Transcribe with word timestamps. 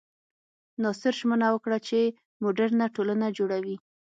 ناصر 0.83 1.13
ژمنه 1.19 1.47
وکړه 1.51 1.77
چې 1.87 1.99
موډرنه 2.41 2.85
ټولنه 2.95 3.27
جوړوي. 3.37 3.75